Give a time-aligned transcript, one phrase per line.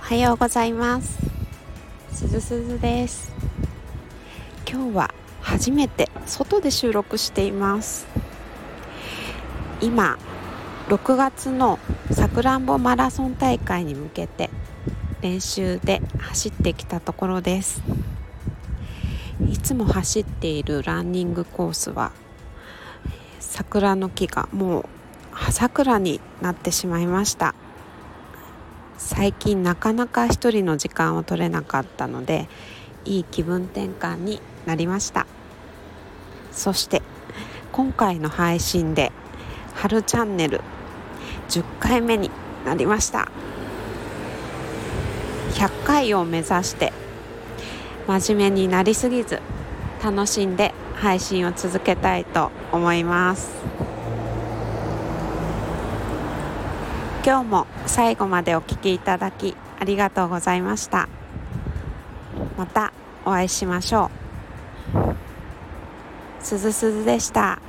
[0.00, 1.18] おはようございます。
[2.12, 3.32] すずすずです。
[4.70, 8.06] 今日は初めて外で収録しています。
[9.80, 10.18] 今
[10.88, 11.78] 6月の
[12.10, 14.50] さくらんぼマラソン大会に向けて
[15.20, 17.82] 練習で走ってきたところです。
[19.48, 22.12] いつも走っているランニングコースは
[23.38, 24.84] 桜の木がもう
[25.32, 27.54] 葉桜になってしまいました。
[28.98, 32.48] 最近なかなか一人の時間を取れなかったので
[33.04, 35.26] いい気分転換になりました。
[36.50, 37.00] そして
[37.70, 39.12] 今回の配信で
[39.74, 40.60] 春チャンネル
[41.48, 42.30] 10回目に
[42.66, 43.30] なりました。
[45.52, 46.92] 100回を目指して
[48.06, 49.40] 真面目になりすぎず
[50.02, 53.77] 楽しんで配信を続けたいと思います。
[57.28, 61.10] 今日も最後までお聴きいただきありがとうございました
[62.56, 62.90] また
[63.26, 64.10] お会いしましょ
[66.40, 67.60] うすずすずでした。